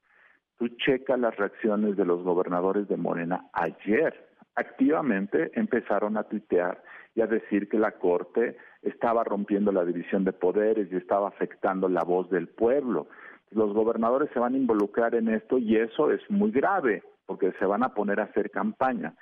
Tú 0.59 0.69
checa 0.85 1.17
las 1.17 1.37
reacciones 1.37 1.97
de 1.97 2.05
los 2.05 2.25
gobernadores 2.25 2.89
de 2.89 2.97
Morena 2.97 3.47
ayer. 3.53 4.31
Activamente 4.57 5.53
empezaron 5.55 6.17
a 6.17 6.25
tuitear 6.25 6.83
y 7.15 7.21
a 7.21 7.27
decir 7.27 7.69
que 7.69 7.79
la 7.79 7.93
Corte 7.93 8.57
estaba 8.83 9.23
rompiendo 9.23 9.71
la 9.71 9.85
división 9.85 10.25
de 10.25 10.33
poderes 10.33 10.91
y 10.91 10.97
estaba 10.97 11.29
afectando 11.29 11.89
la 11.89 12.03
voz 12.03 12.31
del 12.31 12.49
pueblo. 12.49 13.07
Los 13.51 13.73
gobernadores 13.73 14.29
se 14.33 14.41
van 14.41 14.55
a 14.55 14.59
involucrar 14.59 15.15
en 15.15 15.29
esto 15.29 15.59
y 15.59 15.77
eso 15.77 16.11
es 16.11 16.21
muy 16.31 16.51
grave 16.51 17.05
porque 17.27 17.53
se 17.61 17.65
van 17.65 17.85
a 17.85 17.95
poner 17.95 18.19
a 18.19 18.25
hacer 18.25 18.51
campaña. 18.51 19.15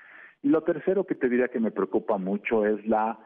Y 0.42 0.48
lo 0.48 0.62
tercero 0.62 1.04
que 1.04 1.14
te 1.14 1.28
diría 1.28 1.48
que 1.48 1.60
me 1.60 1.70
preocupa 1.70 2.16
mucho 2.16 2.64
es 2.64 2.86
la 2.86 3.18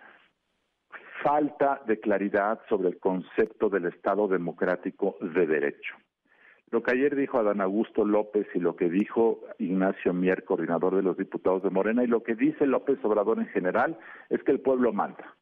falta 1.23 1.80
de 1.87 2.00
claridad 2.00 2.61
sobre 2.68 2.88
el 2.88 2.99
concepto 2.99 3.68
del 3.68 3.87
Estado 3.87 4.28
democrático 4.28 5.16
de 5.21 5.47
derecho. 5.47 5.94
Lo 6.71 6.83
que 6.83 6.92
ayer 6.92 7.14
dijo 7.14 7.38
Adán 7.38 7.61
Augusto 7.61 8.04
López 8.04 8.47
y 8.54 8.59
lo 8.59 8.75
que 8.75 8.88
dijo 8.88 9.40
Ignacio 9.59 10.12
Mier, 10.12 10.44
coordinador 10.44 10.97
de 10.97 11.02
los 11.02 11.16
diputados 11.16 11.62
de 11.62 11.71
Morena, 11.71 12.02
y 12.02 12.09
lo 12.09 12.23
que 12.23 12.35
dice 12.35 12.66
López 12.66 12.99
Obrador 13.04 13.38
en 13.38 13.47
general, 13.47 13.97
es 14.28 14.42
que 14.42 14.50
el 14.50 14.61
pueblo 14.61 14.92
manda. 14.92 15.37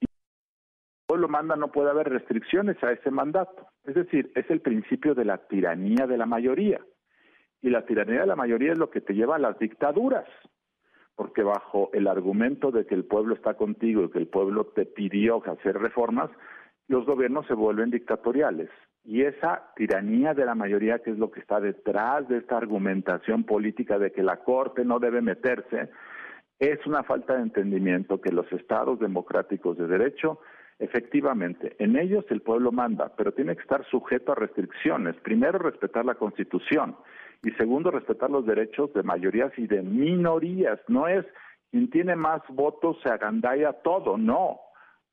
Y 0.00 0.04
el 0.04 1.06
pueblo 1.06 1.28
manda, 1.28 1.56
no 1.56 1.72
puede 1.72 1.90
haber 1.90 2.10
restricciones 2.10 2.76
a 2.84 2.92
ese 2.92 3.10
mandato. 3.10 3.68
Es 3.84 3.94
decir, 3.94 4.30
es 4.34 4.50
el 4.50 4.60
principio 4.60 5.14
de 5.14 5.24
la 5.24 5.38
tiranía 5.38 6.06
de 6.06 6.18
la 6.18 6.26
mayoría. 6.26 6.80
Y 7.62 7.70
la 7.70 7.84
tiranía 7.84 8.20
de 8.20 8.26
la 8.26 8.36
mayoría 8.36 8.72
es 8.72 8.78
lo 8.78 8.90
que 8.90 9.00
te 9.00 9.14
lleva 9.14 9.36
a 9.36 9.40
las 9.40 9.58
dictaduras. 9.58 10.26
Porque 11.14 11.42
bajo 11.42 11.90
el 11.92 12.08
argumento 12.08 12.70
de 12.70 12.86
que 12.86 12.94
el 12.94 13.04
pueblo 13.04 13.34
está 13.34 13.54
contigo 13.54 14.04
y 14.04 14.10
que 14.10 14.18
el 14.18 14.28
pueblo 14.28 14.66
te 14.66 14.84
pidió 14.84 15.42
hacer 15.46 15.78
reformas, 15.78 16.30
los 16.88 17.06
gobiernos 17.06 17.46
se 17.46 17.54
vuelven 17.54 17.90
dictatoriales. 17.90 18.70
Y 19.04 19.22
esa 19.22 19.72
tiranía 19.76 20.34
de 20.34 20.44
la 20.44 20.54
mayoría, 20.54 20.98
que 20.98 21.10
es 21.10 21.18
lo 21.18 21.30
que 21.30 21.40
está 21.40 21.60
detrás 21.60 22.28
de 22.28 22.38
esta 22.38 22.56
argumentación 22.56 23.44
política 23.44 23.98
de 23.98 24.10
que 24.10 24.22
la 24.22 24.38
Corte 24.38 24.84
no 24.84 24.98
debe 24.98 25.22
meterse, 25.22 25.90
es 26.58 26.84
una 26.86 27.02
falta 27.04 27.36
de 27.36 27.42
entendimiento 27.42 28.20
que 28.20 28.32
los 28.32 28.50
estados 28.52 28.98
democráticos 28.98 29.76
de 29.78 29.86
derecho, 29.86 30.40
efectivamente, 30.78 31.76
en 31.78 31.96
ellos 31.96 32.24
el 32.30 32.42
pueblo 32.42 32.72
manda, 32.72 33.12
pero 33.16 33.32
tiene 33.32 33.54
que 33.54 33.62
estar 33.62 33.84
sujeto 33.86 34.32
a 34.32 34.36
restricciones. 34.36 35.16
Primero, 35.16 35.58
respetar 35.58 36.04
la 36.04 36.14
Constitución 36.14 36.96
y 37.42 37.50
segundo, 37.52 37.90
respetar 37.90 38.30
los 38.30 38.46
derechos 38.46 38.92
de 38.94 39.02
mayorías 39.02 39.52
y 39.56 39.66
de 39.66 39.82
minorías. 39.82 40.78
No 40.88 41.08
es 41.08 41.24
quien 41.70 41.90
tiene 41.90 42.16
más 42.16 42.42
votos 42.48 42.96
se 43.02 43.10
agandalla 43.10 43.72
todo, 43.82 44.16
no. 44.16 44.60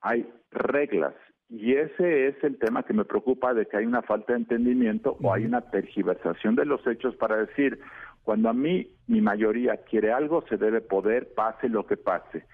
Hay 0.00 0.28
reglas 0.50 1.14
y 1.48 1.74
ese 1.74 2.28
es 2.28 2.42
el 2.42 2.58
tema 2.58 2.82
que 2.82 2.94
me 2.94 3.04
preocupa 3.04 3.54
de 3.54 3.66
que 3.66 3.76
hay 3.76 3.86
una 3.86 4.02
falta 4.02 4.32
de 4.32 4.40
entendimiento 4.40 5.16
o 5.22 5.32
hay 5.32 5.44
una 5.44 5.60
tergiversación 5.60 6.54
de 6.56 6.64
los 6.64 6.86
hechos 6.86 7.14
para 7.16 7.36
decir, 7.36 7.78
cuando 8.22 8.48
a 8.48 8.54
mí 8.54 8.88
mi 9.06 9.20
mayoría 9.20 9.76
quiere 9.84 10.12
algo, 10.12 10.44
se 10.48 10.56
debe 10.56 10.80
poder, 10.80 11.32
pase 11.34 11.68
lo 11.68 11.86
que 11.86 11.96
pase. 11.96 12.46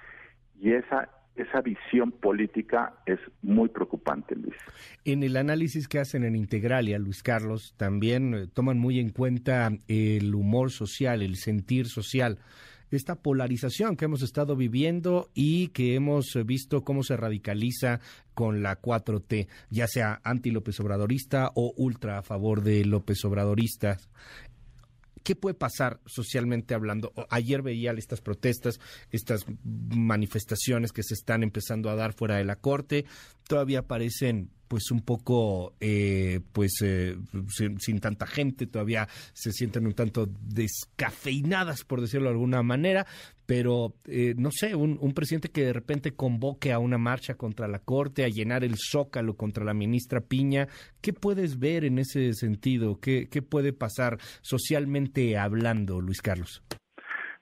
Y 0.59 0.73
esa 0.73 1.09
esa 1.43 1.61
visión 1.61 2.13
política 2.13 2.95
es 3.07 3.19
muy 3.43 3.69
preocupante, 3.69 4.35
Luis. 4.37 4.55
En 5.05 5.23
el 5.23 5.37
análisis 5.37 5.89
que 5.89 5.99
hacen 5.99 6.25
en 6.25 6.37
Integralia, 6.37 6.99
Luis 6.99 7.23
Carlos, 7.23 7.75
también 7.77 8.35
eh, 8.35 8.47
toman 8.47 8.79
muy 8.79 8.99
en 8.99 9.11
cuenta 9.11 9.71
el 9.89 10.35
humor 10.35 10.71
social, 10.71 11.23
el 11.23 11.37
sentir 11.37 11.87
social 11.87 12.39
esta 12.91 13.15
polarización 13.15 13.97
que 13.97 14.07
hemos 14.07 14.23
estado 14.23 14.57
viviendo 14.57 15.31
y 15.35 15.69
que 15.69 15.95
hemos 15.95 16.37
visto 16.45 16.83
cómo 16.83 17.03
se 17.03 17.17
radicaliza 17.17 18.01
con 18.35 18.63
la 18.63 18.81
4T, 18.81 19.49
ya 19.71 19.87
sea 19.87 20.21
anti-López 20.25 20.81
Obradorista 20.81 21.51
o 21.55 21.73
ultra 21.77 22.19
a 22.19 22.23
favor 22.23 22.63
de 22.63 22.85
López 22.85 23.25
Obradorista. 23.25 23.99
¿Qué 25.23 25.37
puede 25.37 25.55
pasar 25.55 26.01
socialmente 26.07 26.75
hablando? 26.75 27.13
Ayer 27.29 27.63
veía 27.63 27.93
estas 27.93 28.21
protestas, 28.21 28.81
estas 29.11 29.45
manifestaciones 29.65 30.93
que 30.93 31.03
se 31.03 31.15
están 31.15 31.43
empezando 31.43 31.91
a 31.91 31.95
dar 31.95 32.13
fuera 32.13 32.37
de 32.37 32.45
la 32.45 32.57
corte, 32.57 33.05
todavía 33.47 33.87
parecen 33.87 34.51
pues 34.71 34.93
un 34.93 35.01
poco 35.01 35.75
eh, 35.81 36.39
pues 36.53 36.75
eh, 36.83 37.17
sin, 37.49 37.99
tanta 37.99 38.25
gente. 38.25 38.69
Todavía 38.69 39.09
se 39.33 39.51
sienten 39.53 39.85
un 39.85 39.95
tanto 39.95 40.29
descafeinadas 40.41 41.83
por 41.83 42.01
decirlo 42.01 42.29
de 42.29 42.35
alguna 42.35 42.63
manera 42.63 43.05
pero 43.51 43.95
eh, 44.07 44.35
no 44.39 44.51
sé 44.53 44.77
un, 44.77 45.13
presidente 45.13 45.51
que 45.51 45.65
de 45.65 45.73
repente 45.73 46.15
convoque 46.15 46.73
a 46.73 46.79
una 46.79 46.99
marcha 46.99 47.35
contra 47.35 47.67
la 47.67 47.81
corte 47.81 48.23
a 48.23 48.29
llenar 48.29 48.63
el 48.63 48.77
zócalo 48.77 49.35
contra 49.35 49.65
la 49.65 49.75
ministra 49.75 50.21
Piña 50.21 50.69
qué 51.03 51.13
puedes 51.13 51.59
ver 51.59 51.85
en 51.85 51.99
ese 51.99 52.33
sentido 52.35 53.01
qué, 53.01 53.27
puede 53.43 53.73
pasar 53.73 54.19
socialmente 54.41 55.37
hablando 55.37 56.01
Luis 56.01 56.23
Carlos 56.23 56.63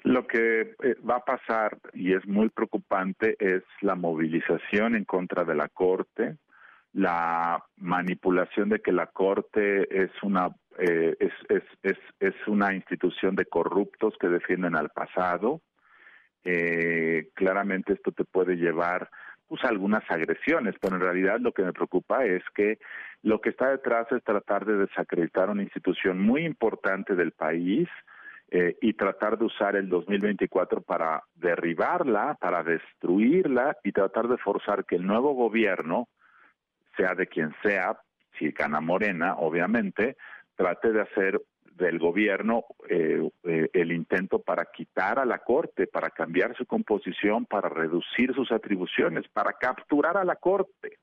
lo 0.05 0.27
que 0.27 0.77
va 1.07 1.17
a 1.17 1.25
pasar, 1.25 1.77
y 1.93 2.15
es 2.15 2.27
muy 2.27 2.49
preocupante, 2.49 3.37
es 3.39 3.65
la 3.83 3.95
movilización 3.95 4.95
en 4.95 5.05
contra 5.05 5.45
de 5.45 5.55
la 5.55 5.69
Corte, 5.69 6.39
la 6.95 7.63
manipulación 7.77 8.71
de 8.71 8.79
que 8.79 8.93
la 8.93 9.09
Corte 9.09 10.05
es 10.05 10.11
una 10.23 10.55
eh, 10.79 11.17
es, 11.19 11.33
es, 11.51 11.65
es, 11.83 11.99
es, 12.21 12.35
una 12.47 12.73
institución 12.73 13.35
de 13.35 13.45
corruptos 13.45 14.15
que 14.19 14.29
defienden 14.29 14.77
al 14.77 14.91
pasado. 14.91 15.61
Eh, 16.45 17.29
claramente 17.35 17.93
esto 17.93 18.13
te 18.13 18.25
puede 18.25 18.57
llevar 18.57 19.11
pues, 19.47 19.65
a 19.65 19.69
algunas 19.69 20.09
agresiones, 20.11 20.75
pero 20.81 20.97
en 20.97 21.03
realidad 21.03 21.41
lo 21.41 21.53
que 21.53 21.63
me 21.63 21.73
preocupa 21.73 22.25
es 22.25 22.43
que 22.55 22.79
lo 23.23 23.41
que 23.41 23.51
está 23.51 23.71
detrás 23.71 24.11
es 24.13 24.23
tratar 24.23 24.65
de 24.65 24.77
desacreditar 24.77 25.51
una 25.51 25.63
institución 25.63 26.21
muy 26.21 26.45
importante 26.45 27.15
del 27.15 27.33
país, 27.33 27.89
eh, 28.51 28.79
y 28.81 28.95
tratar 28.95 29.37
de 29.37 29.45
usar 29.45 29.77
el 29.77 29.91
2024 29.91 30.81
para 30.81 31.23
derribarla, 31.35 32.35
para 32.41 32.63
destruirla 32.63 33.77
y 33.85 33.93
tratar 33.93 34.27
de 34.27 34.39
forzar 34.39 34.87
que 34.87 34.97
el 34.97 35.07
nuevo 35.07 35.35
gobierno 35.35 36.09
sea 36.97 37.15
de 37.15 37.27
quien 37.27 37.55
sea, 37.63 38.01
si 38.39 38.51
gana 38.53 38.81
Morena, 38.81 39.35
obviamente, 39.35 40.17
trate 40.57 40.93
de 40.93 41.03
hacer 41.03 41.43
del 41.79 41.99
gobierno 41.99 42.65
eh, 42.89 43.31
eh, 43.45 43.71
el 43.73 43.93
intento 43.93 44.41
para 44.41 44.67
quitar 44.67 45.19
a 45.19 45.25
la 45.25 45.39
Corte, 45.39 45.87
para 45.87 46.11
cambiar 46.11 46.57
su 46.57 46.67
composición, 46.67 47.47
para 47.47 47.69
reducir 47.69 48.35
sus 48.35 48.53
atribuciones, 48.53 49.27
para 49.29 49.53
capturar 49.55 50.17
a 50.17 50.25
la 50.25 50.37
Corte. 50.37 50.99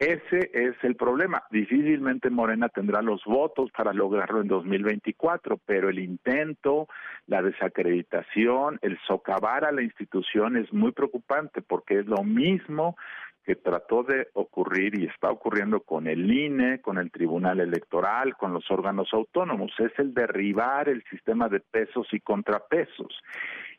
Ese 0.00 0.50
es 0.54 0.74
el 0.82 0.96
problema. 0.96 1.44
Difícilmente 1.50 2.30
Morena 2.30 2.70
tendrá 2.70 3.02
los 3.02 3.22
votos 3.26 3.70
para 3.70 3.92
lograrlo 3.92 4.40
en 4.40 4.48
2024, 4.48 5.58
pero 5.66 5.90
el 5.90 5.98
intento, 5.98 6.88
la 7.26 7.42
desacreditación, 7.42 8.78
el 8.80 8.98
socavar 9.06 9.66
a 9.66 9.72
la 9.72 9.82
institución 9.82 10.56
es 10.56 10.72
muy 10.72 10.92
preocupante 10.92 11.60
porque 11.60 11.98
es 11.98 12.06
lo 12.06 12.24
mismo 12.24 12.96
que 13.44 13.56
trató 13.56 14.02
de 14.02 14.28
ocurrir 14.34 14.98
y 14.98 15.06
está 15.06 15.30
ocurriendo 15.30 15.80
con 15.80 16.06
el 16.06 16.30
INE, 16.30 16.80
con 16.80 16.98
el 16.98 17.10
Tribunal 17.10 17.60
Electoral, 17.60 18.36
con 18.36 18.52
los 18.52 18.70
órganos 18.70 19.08
autónomos, 19.12 19.72
es 19.78 19.92
el 19.98 20.14
derribar 20.14 20.88
el 20.88 21.02
sistema 21.04 21.48
de 21.48 21.60
pesos 21.60 22.06
y 22.12 22.20
contrapesos. 22.20 23.18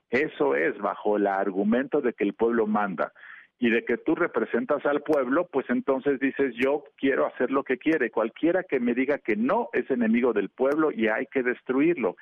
Eso 0.10 0.56
es 0.56 0.78
bajo 0.78 1.17
el 1.17 1.28
argumento 1.28 2.02
de 2.02 2.13
que 2.13 2.24
el 2.24 2.34
pueblo 2.34 2.67
manda 2.67 3.13
y 3.60 3.69
de 3.69 3.86
que 3.86 3.97
tú 3.97 4.15
representas 4.15 4.84
al 4.88 5.04
pueblo, 5.04 5.47
pues 5.52 5.69
entonces 5.69 6.19
dices 6.19 6.56
yo 6.56 6.84
quiero 6.97 7.28
hacer 7.28 7.52
lo 7.52 7.63
que 7.63 7.78
quiere. 7.78 8.10
Cualquiera 8.10 8.63
que 8.63 8.80
me 8.80 8.95
diga 8.95 9.19
que 9.19 9.36
no 9.36 9.69
es 9.71 9.89
enemigo 9.91 10.34
del 10.34 10.50
pueblo 10.50 10.91
y 10.91 11.08
hay 11.08 11.28
que 11.28 11.43
destruirlo. 11.43 12.15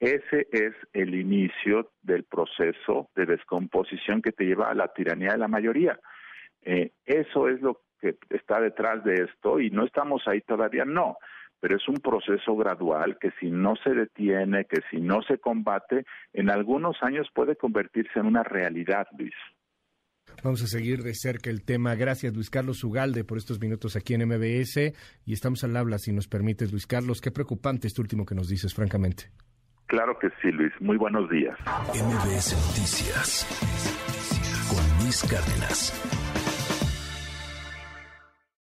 Ese 0.00 0.46
es 0.50 0.74
el 0.94 1.14
inicio 1.14 1.90
del 2.02 2.24
proceso 2.24 3.10
de 3.14 3.26
descomposición 3.26 4.22
que 4.22 4.32
te 4.32 4.44
lleva 4.44 4.70
a 4.70 4.74
la 4.74 4.88
tiranía 4.88 5.32
de 5.32 5.38
la 5.38 5.48
mayoría. 5.48 6.00
Eh, 6.62 6.92
eso 7.06 7.48
es 7.48 7.60
lo 7.60 7.80
que 8.00 8.16
está 8.30 8.60
detrás 8.60 9.02
de 9.04 9.14
esto 9.14 9.60
y 9.60 9.70
no 9.70 9.84
estamos 9.84 10.22
ahí 10.26 10.40
todavía, 10.42 10.84
no, 10.84 11.16
pero 11.60 11.76
es 11.76 11.88
un 11.88 11.96
proceso 11.96 12.56
gradual 12.56 13.18
que 13.20 13.30
si 13.40 13.50
no 13.50 13.74
se 13.76 13.90
detiene, 13.90 14.64
que 14.64 14.80
si 14.90 15.00
no 15.00 15.22
se 15.22 15.38
combate, 15.38 16.04
en 16.32 16.50
algunos 16.50 16.96
años 17.02 17.28
puede 17.34 17.56
convertirse 17.56 18.20
en 18.20 18.26
una 18.26 18.42
realidad, 18.42 19.06
Luis. 19.18 19.34
Vamos 20.42 20.62
a 20.62 20.66
seguir 20.66 21.02
de 21.02 21.14
cerca 21.14 21.50
el 21.50 21.64
tema. 21.64 21.94
Gracias, 21.96 22.34
Luis 22.34 22.50
Carlos 22.50 22.84
Ugalde, 22.84 23.24
por 23.24 23.38
estos 23.38 23.60
minutos 23.60 23.96
aquí 23.96 24.14
en 24.14 24.28
MBS. 24.28 24.92
Y 25.24 25.32
estamos 25.32 25.64
al 25.64 25.76
habla, 25.76 25.98
si 25.98 26.12
nos 26.12 26.28
permites, 26.28 26.70
Luis 26.70 26.86
Carlos. 26.86 27.20
Qué 27.20 27.30
preocupante 27.32 27.88
este 27.88 28.00
último 28.00 28.24
que 28.24 28.34
nos 28.34 28.48
dices, 28.48 28.74
francamente. 28.74 29.30
Claro 29.86 30.18
que 30.18 30.28
sí, 30.40 30.52
Luis. 30.52 30.72
Muy 30.80 30.96
buenos 30.96 31.28
días. 31.30 31.58
MBS 31.94 32.52
Noticias 32.68 33.46
con 34.70 35.02
Luis 35.02 35.24
Cárdenas. 35.28 36.47